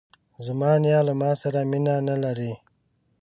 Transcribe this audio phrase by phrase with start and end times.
[0.45, 2.53] زما نیا له ماسره مینه نه لري.